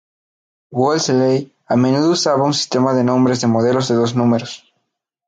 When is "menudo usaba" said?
1.75-2.41